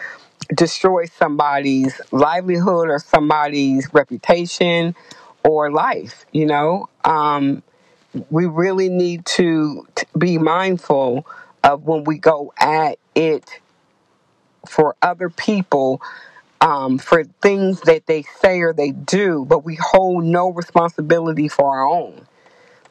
destroy 0.56 1.06
somebody's 1.06 2.00
livelihood 2.12 2.90
or 2.90 3.00
somebody's 3.00 3.94
reputation 3.94 4.96
or 5.44 5.72
life 5.72 6.26
you 6.32 6.46
know? 6.46 6.90
Um, 7.04 7.64
we 8.30 8.46
really 8.46 8.90
need 8.90 9.26
to 9.26 9.88
t- 9.96 10.06
be 10.18 10.38
mindful 10.38 11.26
of 11.64 11.84
when 11.86 12.04
we 12.06 12.18
go 12.18 12.54
at 12.60 13.00
it 13.16 13.60
for 14.68 14.96
other 15.02 15.30
people 15.30 16.02
um, 16.62 16.98
for 16.98 17.24
things 17.42 17.82
that 17.82 18.08
they 18.08 18.24
say 18.42 18.62
or 18.62 18.74
they 18.74 18.92
do 18.92 19.46
but 19.48 19.66
we 19.66 19.78
hold 19.82 20.24
no 20.24 20.52
responsibility 20.52 21.48
for 21.50 21.78
our 21.78 21.88
own. 21.88 22.28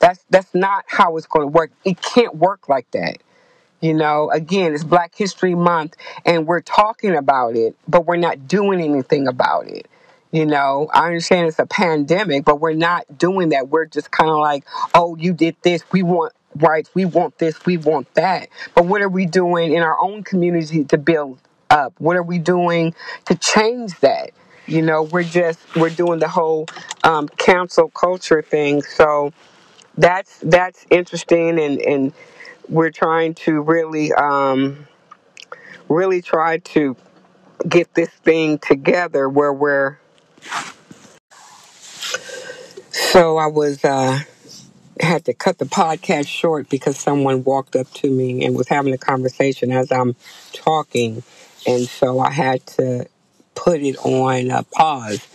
That's 0.01 0.25
that's 0.31 0.55
not 0.55 0.85
how 0.89 1.17
it's 1.17 1.27
going 1.27 1.45
to 1.47 1.49
work. 1.53 1.73
It 1.85 2.01
can't 2.03 2.37
work 2.37 2.69
like 2.69 2.91
that 2.93 3.19
you 3.83 3.95
know, 3.95 4.31
again, 4.31 4.73
it's 4.75 4.85
Black 4.85 5.13
History 5.15 5.57
Month 5.57 5.97
and 6.25 6.47
we're 6.47 6.61
talking 6.61 7.17
about 7.17 7.57
it, 7.57 7.75
but 7.89 8.07
we're 8.07 8.17
not 8.17 8.47
doing 8.47 8.81
anything 8.81 9.27
about 9.27 9.67
it. 9.67 9.89
You 10.31 10.47
know, 10.47 10.89
I 10.95 11.09
understand 11.09 11.49
it's 11.49 11.59
a 11.59 11.67
pandemic, 11.67 12.45
but 12.45 12.61
we're 12.61 12.75
not 12.75 13.19
doing 13.19 13.51
that. 13.51 13.69
We're 13.69 13.87
just 13.87 14.11
kind 14.11 14.31
of 14.31 14.39
like, 14.39 14.65
oh, 14.95 15.17
you 15.17 15.33
did 15.35 15.57
this. 15.63 15.83
We 15.91 16.05
want 16.05 16.33
rights. 16.55 16.91
We 16.95 17.05
want 17.05 17.39
this. 17.39 17.67
We 17.67 17.77
want 17.77 18.15
that. 18.15 18.49
But 18.75 18.87
what 18.87 19.03
are 19.03 19.09
we 19.09 19.27
doing 19.27 19.73
in 19.75 19.83
our 19.83 19.99
own 20.01 20.23
community 20.23 20.85
to 20.85 20.97
build 20.97 21.39
up? 21.69 21.93
What 21.99 22.17
are 22.17 22.23
we 22.23 22.39
doing 22.39 22.95
to 23.27 23.35
change 23.35 23.99
that? 24.01 24.31
You 24.67 24.83
know, 24.83 25.03
we're 25.03 25.25
just, 25.25 25.59
we're 25.75 25.91
doing 25.91 26.21
the 26.21 26.29
whole 26.29 26.67
um, 27.03 27.29
cancel 27.29 27.89
culture 27.91 28.43
thing. 28.43 28.83
So 28.83 29.33
that's, 29.99 30.39
that's 30.39 30.87
interesting 30.89 31.59
and, 31.59 31.83
and, 31.83 32.13
we're 32.69 32.91
trying 32.91 33.35
to 33.35 33.61
really 33.61 34.13
um 34.13 34.87
really 35.89 36.23
try 36.23 36.59
to 36.59 36.97
get 37.69 37.93
this 37.95 38.09
thing 38.09 38.59
together 38.59 39.29
where 39.29 39.53
we're 39.53 39.99
so 42.91 43.37
i 43.37 43.47
was 43.47 43.85
uh 43.85 44.21
had 45.01 45.25
to 45.25 45.35
cut 45.35 45.59
the 45.59 45.65
podcast 45.65 46.29
short 46.29 46.69
because 46.69 46.99
someone 46.99 47.43
walked 47.45 47.77
up 47.77 47.91
to 47.93 48.11
me 48.11 48.45
and 48.45 48.55
was 48.57 48.69
having 48.69 48.93
a 48.95 48.99
conversation 48.99 49.73
as 49.73 49.91
i'm 49.91 50.15
talking. 50.53 51.23
And 51.67 51.87
so 51.89 52.21
i 52.21 52.31
had 52.31 52.67
to 52.79 53.07
put 53.55 53.81
it 53.81 53.97
on 53.99 54.51
a 54.51 54.63
pause 54.65 55.27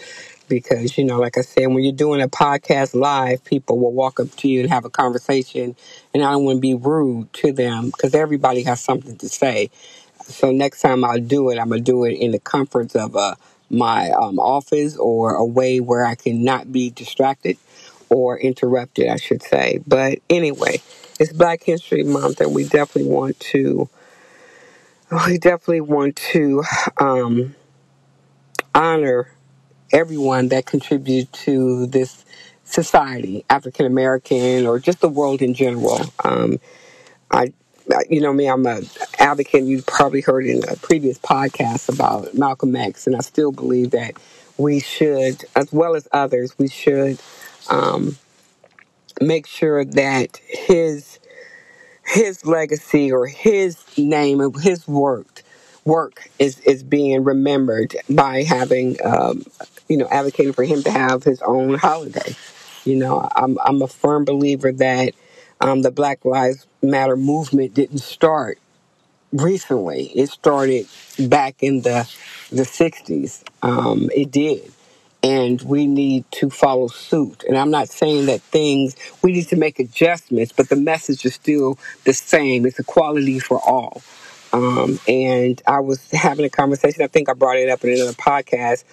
because 0.48 0.98
you 0.98 1.04
know 1.06 1.20
like 1.20 1.38
i 1.38 1.42
said 1.42 1.68
when 1.68 1.84
you're 1.84 1.92
doing 1.94 2.22
a 2.22 2.28
podcast 2.28 2.96
live 2.96 3.44
people 3.46 3.80
will 3.80 3.94
walk 3.94 4.20
up 4.20 4.30
to 4.36 4.48
you 4.48 4.62
and 4.62 4.70
have 4.70 4.86
a 4.86 4.90
conversation 4.90 5.76
and 6.14 6.24
i 6.24 6.32
don't 6.32 6.46
want 6.46 6.58
to 6.58 6.62
be 6.62 6.74
rude 6.76 7.32
to 7.34 7.52
them 7.52 7.88
because 7.88 8.16
everybody 8.16 8.64
has 8.64 8.82
something 8.82 9.18
to 9.18 9.30
say 9.30 9.70
so 10.28 10.52
next 10.52 10.82
time 10.82 11.04
I'll 11.04 11.20
do 11.20 11.50
it, 11.50 11.58
I'm 11.60 11.70
gonna 11.70 11.82
do 11.82 12.04
it 12.04 12.14
in 12.14 12.32
the 12.32 12.40
comforts 12.40 12.96
of 12.96 13.16
uh, 13.16 13.36
my 13.70 14.10
um, 14.12 14.40
office 14.40 14.98
or 14.98 15.36
a 15.36 15.46
way 15.46 15.80
where 15.80 16.06
I 16.06 16.16
can 16.16 16.44
not 16.44 16.72
be 16.72 16.90
distracted 16.90 17.58
or 18.10 18.40
interrupted, 18.40 19.08
I 19.08 19.18
should 19.18 19.44
say. 19.44 19.80
But 19.88 20.20
anyway, 20.30 20.82
it's 21.20 21.34
Black 21.34 21.64
History 21.64 22.04
Month, 22.04 22.42
and 22.42 22.54
we 22.54 22.64
definitely 22.64 23.12
want 23.12 23.40
to 23.52 23.90
we 25.28 25.38
definitely 25.38 25.82
want 25.82 26.16
to 26.16 26.64
um, 26.98 27.56
honor 28.76 29.32
everyone 29.92 30.50
that 30.50 30.66
contributed 30.66 31.32
to 31.34 31.88
this 31.88 32.26
society, 32.66 33.46
African 33.50 33.86
American 33.86 34.66
or 34.66 34.80
just 34.80 35.02
the 35.02 35.10
world 35.10 35.42
in 35.42 35.54
general. 35.54 36.02
Um, 36.24 36.60
I 37.32 37.54
you 38.10 38.22
know 38.22 38.34
me, 38.34 38.48
I'm 38.50 38.66
a 38.66 38.82
advocate. 39.20 39.64
You've 39.64 39.86
probably 39.86 40.22
heard 40.22 40.46
in 40.46 40.64
a 40.70 40.76
previous 40.76 41.18
podcast 41.18 41.94
about 41.94 42.34
Malcolm 42.34 42.76
X, 42.76 43.08
and 43.08 43.16
I 43.16 43.20
still 43.20 43.52
believe 43.52 43.92
that 43.92 44.16
we 44.58 44.80
should, 44.80 45.46
as 45.56 45.72
well 45.72 45.96
as 45.96 46.08
others, 46.12 46.58
we 46.58 46.68
should 46.68 47.20
um, 47.70 48.18
make 49.22 49.48
sure 49.48 49.84
that 49.86 50.38
his 50.48 51.20
his 52.06 52.46
legacy 52.46 53.12
or 53.12 53.28
his 53.28 53.78
name 53.98 54.42
and 54.42 54.56
his 54.62 54.88
work 54.88 55.44
work 55.88 56.30
is 56.40 56.60
is 56.62 56.84
being 56.84 57.24
remembered 57.24 57.96
by 58.10 58.44
having 58.44 58.98
um, 59.06 59.44
you 59.90 59.98
know 59.98 60.08
advocating 60.12 60.54
for 60.54 60.64
him 60.66 60.84
to 60.84 60.92
have 60.92 61.24
his 61.24 61.42
own 61.42 61.76
holiday. 61.76 62.36
You 62.86 62.98
know, 62.98 63.28
I'm 63.36 63.58
I'm 63.66 63.82
a 63.82 63.88
firm 63.88 64.26
believer 64.26 64.72
that 64.74 65.14
um, 65.62 65.82
the 65.84 65.92
Black 65.92 66.26
Lives 66.26 66.68
Matter 66.84 67.18
movement 67.18 67.74
didn't 67.74 68.00
start 68.00 68.60
recently. 69.34 70.06
It 70.16 70.30
started 70.30 70.88
back 71.20 71.64
in 71.64 71.82
the 71.82 72.10
the 72.52 72.66
'60s. 72.66 73.44
Um, 73.62 74.10
it 74.16 74.32
did, 74.32 74.72
and 75.24 75.62
we 75.64 75.88
need 75.88 76.26
to 76.34 76.50
follow 76.50 76.88
suit. 76.88 77.44
And 77.48 77.58
I'm 77.58 77.72
not 77.72 77.90
saying 77.90 78.28
that 78.28 78.42
things 78.42 78.96
we 79.22 79.34
need 79.34 79.48
to 79.50 79.56
make 79.56 79.80
adjustments, 79.80 80.54
but 80.54 80.70
the 80.70 80.76
message 80.76 81.26
is 81.26 81.36
still 81.36 81.78
the 82.06 82.14
same. 82.14 82.66
It's 82.66 82.80
equality 82.80 83.40
for 83.40 83.60
all. 83.60 84.02
Um, 84.54 85.00
and 85.08 85.62
I 85.68 85.80
was 85.80 86.10
having 86.12 86.46
a 86.46 86.50
conversation. 86.50 87.04
I 87.04 87.08
think 87.08 87.30
I 87.30 87.34
brought 87.34 87.58
it 87.58 87.70
up 87.70 87.84
in 87.84 87.92
another 87.92 88.14
podcast 88.14 88.84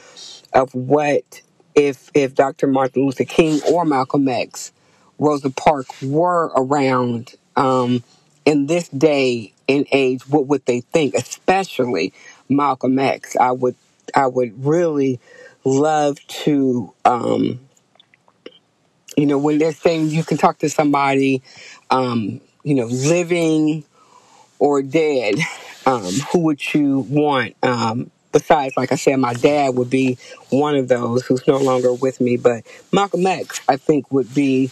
of 0.52 0.74
what 0.74 1.42
if 1.74 2.10
if 2.14 2.34
Dr. 2.34 2.66
Martin 2.66 3.04
Luther 3.04 3.24
King 3.24 3.60
or 3.70 3.84
Malcolm 3.84 4.28
X, 4.28 4.72
Rosa 5.18 5.50
Parks 5.50 6.02
were 6.02 6.52
around 6.56 7.34
um, 7.56 8.02
in 8.44 8.66
this 8.66 8.88
day 8.88 9.52
and 9.68 9.86
age, 9.92 10.28
what 10.28 10.46
would 10.46 10.64
they 10.66 10.80
think? 10.80 11.14
Especially 11.14 12.12
Malcolm 12.48 12.98
X. 12.98 13.36
I 13.36 13.52
would 13.52 13.76
I 14.14 14.26
would 14.26 14.64
really 14.64 15.18
love 15.64 16.18
to 16.26 16.92
um, 17.04 17.60
you 19.16 19.26
know 19.26 19.38
when 19.38 19.58
they're 19.58 19.72
saying 19.72 20.08
you 20.08 20.24
can 20.24 20.36
talk 20.38 20.58
to 20.58 20.68
somebody 20.68 21.42
um, 21.90 22.40
you 22.62 22.74
know 22.74 22.86
living 22.86 23.84
or 24.58 24.82
dead, 24.82 25.36
um, 25.86 26.12
who 26.32 26.40
would 26.40 26.74
you 26.74 27.00
want? 27.00 27.56
Um, 27.62 28.10
besides, 28.32 28.76
like 28.76 28.92
I 28.92 28.96
said, 28.96 29.16
my 29.16 29.34
dad 29.34 29.74
would 29.76 29.90
be 29.90 30.18
one 30.50 30.76
of 30.76 30.88
those 30.88 31.24
who's 31.26 31.46
no 31.46 31.58
longer 31.58 31.92
with 31.92 32.20
me, 32.20 32.36
but 32.36 32.64
Malcolm 32.92 33.26
X, 33.26 33.60
I 33.68 33.76
think, 33.76 34.10
would 34.10 34.34
be 34.34 34.70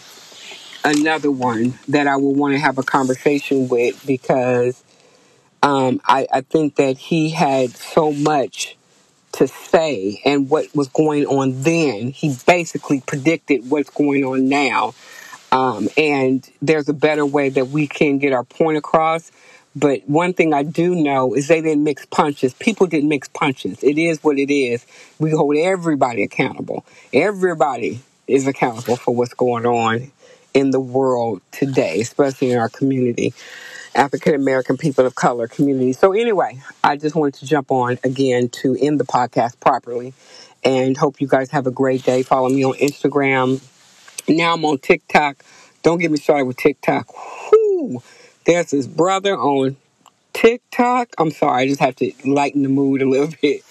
another 0.85 1.31
one 1.31 1.79
that 1.89 2.07
I 2.07 2.17
would 2.17 2.37
want 2.37 2.55
to 2.55 2.59
have 2.59 2.79
a 2.79 2.83
conversation 2.83 3.69
with 3.69 4.05
because 4.07 4.83
um, 5.63 6.01
I, 6.05 6.27
I 6.33 6.41
think 6.41 6.77
that 6.77 6.99
he 6.99 7.31
had 7.31 7.77
so 7.77 8.13
much 8.13 8.77
to 9.33 9.49
say 9.49 10.21
and 10.25 10.51
what 10.51 10.75
was 10.75 10.89
going 10.89 11.27
on 11.27 11.63
then. 11.63 12.09
He 12.11 12.37
basically 12.47 13.01
predicted 13.01 13.71
what's 13.71 13.91
going 13.91 14.25
on 14.25 14.49
now. 14.49 14.95
Um, 15.51 15.89
and 15.97 16.49
there's 16.61 16.89
a 16.89 16.95
better 16.95 17.25
way 17.27 17.51
that 17.51 17.69
we 17.69 17.87
can 17.87 18.19
get 18.19 18.33
our 18.33 18.45
point 18.45 18.79
across. 18.79 19.31
But 19.75 20.09
one 20.09 20.35
thing 20.35 20.53
I 20.53 20.63
do 20.63 20.95
know 20.95 21.35
is 21.35 21.49
they 21.49 21.61
didn't 21.63 21.85
mix 21.85 22.05
punches. 22.07 22.55
People 22.55 22.87
didn't 22.87 23.09
mix 23.09 23.29
punches. 23.29 23.83
It 23.83 23.99
is 23.99 24.23
what 24.23 24.39
it 24.39 24.53
is. 24.53 24.85
We 25.19 25.31
hold 25.31 25.57
everybody 25.57 26.23
accountable. 26.23 26.85
Everybody 27.13 28.01
is 28.27 28.47
accountable 28.47 28.97
for 28.97 29.15
what's 29.15 29.35
going 29.35 29.67
on 29.67 30.13
in 30.55 30.71
the 30.71 30.81
world 30.81 31.41
today, 31.53 32.01
especially 32.01 32.51
in 32.51 32.59
our 32.59 32.69
community. 32.69 33.33
African 33.95 34.35
American 34.35 34.77
people 34.77 35.07
of 35.07 35.15
color 35.15 35.49
community. 35.49 35.93
So, 35.93 36.13
anyway, 36.13 36.61
I 36.83 36.97
just 36.97 37.15
wanted 37.15 37.35
to 37.35 37.47
jump 37.47 37.71
on 37.71 37.99
again 38.05 38.49
to 38.51 38.77
end 38.81 38.99
the 39.01 39.05
podcast 39.05 39.61
properly 39.61 40.15
and 40.65 40.97
hope 40.97 41.21
you 41.21 41.29
guys 41.29 41.51
have 41.51 41.67
a 41.67 41.71
great 41.71 42.03
day. 42.05 42.23
Follow 42.23 42.49
me 42.49 42.65
on 42.65 42.75
Instagram. 42.75 43.61
Now 44.29 44.55
I'm 44.55 44.65
on 44.65 44.79
TikTok. 44.79 45.45
Don't 45.83 45.99
get 45.99 46.11
me 46.11 46.19
started 46.19 46.47
with 46.47 46.57
TikTok. 46.57 47.07
Whew. 47.51 48.03
There's 48.45 48.71
this 48.71 48.87
brother 48.87 49.37
on 49.37 49.77
TikTok. 50.33 51.11
I'm 51.19 51.31
sorry, 51.31 51.63
I 51.63 51.69
just 51.69 51.81
have 51.81 51.97
to 51.97 52.13
lighten 52.25 52.63
the 52.63 52.69
mood 52.69 53.03
a 53.03 53.09
little 53.09 53.29
bit. 53.43 53.63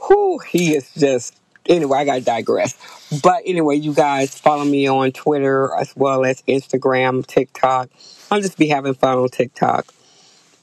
Who 0.00 0.38
he 0.38 0.74
is 0.74 0.92
just 0.94 1.34
anyway, 1.66 1.98
I 1.98 2.04
gotta 2.04 2.20
digress. 2.22 2.74
But 3.22 3.42
anyway, 3.46 3.76
you 3.76 3.94
guys 3.94 4.38
follow 4.38 4.64
me 4.64 4.86
on 4.88 5.12
Twitter 5.12 5.74
as 5.74 5.94
well 5.96 6.24
as 6.24 6.42
Instagram, 6.42 7.26
TikTok. 7.26 7.90
I'll 8.30 8.40
just 8.40 8.58
be 8.58 8.68
having 8.68 8.94
fun 8.94 9.18
on 9.18 9.28
TikTok. 9.28 9.86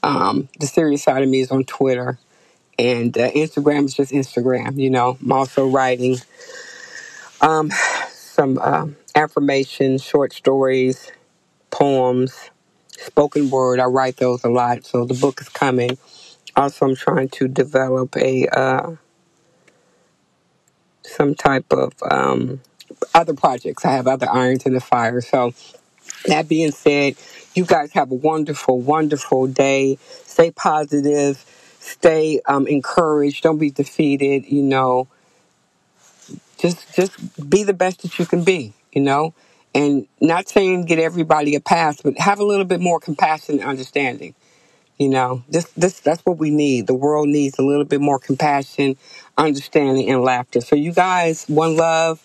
Um, 0.02 0.48
the 0.58 0.66
serious 0.66 1.02
side 1.02 1.22
of 1.22 1.28
me 1.28 1.40
is 1.40 1.50
on 1.50 1.64
Twitter, 1.64 2.18
and 2.78 3.16
uh, 3.16 3.30
Instagram 3.32 3.84
is 3.84 3.94
just 3.94 4.12
Instagram. 4.12 4.76
You 4.76 4.90
know, 4.90 5.18
I'm 5.22 5.32
also 5.32 5.68
writing 5.68 6.18
um, 7.40 7.70
some 8.10 8.58
uh, 8.58 8.86
affirmations, 9.14 10.02
short 10.02 10.32
stories, 10.32 11.10
poems, 11.70 12.49
spoken 13.06 13.50
word. 13.50 13.80
I 13.80 13.86
write 13.86 14.16
those 14.16 14.44
a 14.44 14.48
lot, 14.48 14.84
so 14.84 15.04
the 15.04 15.14
book 15.14 15.40
is 15.40 15.48
coming. 15.48 15.98
Also, 16.56 16.86
I'm 16.86 16.96
trying 16.96 17.28
to 17.30 17.48
develop 17.48 18.16
a 18.16 18.46
uh, 18.48 18.92
some 21.04 21.34
type 21.34 21.66
of 21.72 21.92
um, 22.10 22.60
other 23.14 23.34
projects. 23.34 23.84
I 23.84 23.92
have 23.92 24.06
other 24.06 24.28
irons 24.30 24.66
in 24.66 24.74
the 24.74 24.80
fire. 24.80 25.20
So 25.20 25.54
that 26.26 26.48
being 26.48 26.72
said, 26.72 27.16
you 27.54 27.64
guys 27.64 27.92
have 27.92 28.10
a 28.10 28.14
wonderful, 28.14 28.80
wonderful 28.80 29.46
day. 29.46 29.98
Stay 30.24 30.50
positive. 30.50 31.44
Stay 31.80 32.40
um, 32.46 32.66
encouraged. 32.66 33.42
Don't 33.42 33.58
be 33.58 33.70
defeated. 33.70 34.46
You 34.46 34.62
know, 34.62 35.08
just 36.58 36.94
just 36.94 37.50
be 37.50 37.64
the 37.64 37.72
best 37.74 38.02
that 38.02 38.18
you 38.18 38.26
can 38.26 38.44
be. 38.44 38.74
You 38.92 39.02
know, 39.02 39.34
and 39.74 40.06
not 40.20 40.48
saying 40.48 40.86
get 40.86 40.98
everybody 40.98 41.54
a 41.54 41.60
pass, 41.60 42.00
but 42.02 42.18
have 42.18 42.40
a 42.40 42.44
little 42.44 42.64
bit 42.64 42.80
more 42.80 43.00
compassion 43.00 43.60
and 43.60 43.68
understanding. 43.68 44.34
You 44.98 45.08
know, 45.10 45.42
this 45.48 45.64
this 45.72 46.00
that's 46.00 46.22
what 46.26 46.38
we 46.38 46.50
need. 46.50 46.86
The 46.86 46.94
world 46.94 47.28
needs 47.28 47.58
a 47.58 47.62
little 47.62 47.84
bit 47.86 48.00
more 48.00 48.18
compassion, 48.18 48.96
understanding, 49.38 50.10
and 50.10 50.22
laughter. 50.22 50.60
So 50.60 50.76
you 50.76 50.92
guys, 50.92 51.46
one 51.46 51.76
love. 51.76 52.20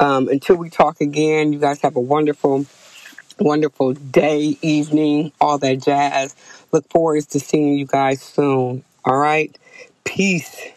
Um, 0.00 0.28
until 0.28 0.56
we 0.56 0.70
talk 0.70 1.00
again, 1.00 1.52
you 1.52 1.60
guys 1.60 1.80
have 1.82 1.96
a 1.96 2.00
wonderful, 2.00 2.66
wonderful 3.40 3.94
day, 3.94 4.58
evening, 4.62 5.32
all 5.40 5.58
that 5.58 5.82
jazz. 5.82 6.36
Look 6.72 6.88
forward 6.90 7.28
to 7.30 7.40
seeing 7.40 7.74
you 7.78 7.86
guys 7.86 8.22
soon. 8.22 8.84
All 9.04 9.18
right. 9.18 9.56
Peace. 10.04 10.71